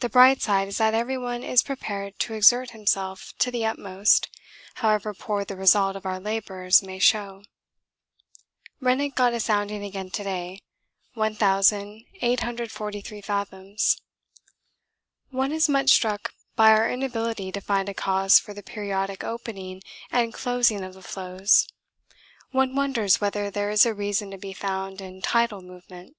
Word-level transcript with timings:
The 0.00 0.08
bright 0.08 0.42
side 0.42 0.66
is 0.66 0.78
that 0.78 0.92
everyone 0.92 1.44
is 1.44 1.62
prepared 1.62 2.18
to 2.18 2.34
exert 2.34 2.70
himself 2.70 3.32
to 3.38 3.48
the 3.48 3.64
utmost 3.64 4.28
however 4.82 5.14
poor 5.14 5.44
the 5.44 5.54
result 5.54 5.94
of 5.94 6.04
our 6.04 6.18
labours 6.18 6.82
may 6.82 6.98
show. 6.98 7.44
Rennick 8.80 9.14
got 9.14 9.34
a 9.34 9.38
sounding 9.38 9.84
again 9.84 10.10
to 10.10 10.24
day, 10.24 10.62
1843 11.14 13.20
fathoms. 13.20 14.02
One 15.30 15.52
is 15.52 15.68
much 15.68 15.90
struck 15.90 16.34
by 16.56 16.72
our 16.72 16.90
inability 16.90 17.52
to 17.52 17.60
find 17.60 17.88
a 17.88 17.94
cause 17.94 18.40
for 18.40 18.52
the 18.52 18.64
periodic 18.64 19.22
opening 19.22 19.80
and 20.10 20.34
closing 20.34 20.82
of 20.82 20.94
the 20.94 21.02
floes. 21.02 21.68
One 22.50 22.74
wonders 22.74 23.20
whether 23.20 23.48
there 23.48 23.70
is 23.70 23.86
a 23.86 23.94
reason 23.94 24.32
to 24.32 24.38
be 24.38 24.54
found 24.54 25.00
in 25.00 25.22
tidal 25.22 25.62
movement. 25.62 26.16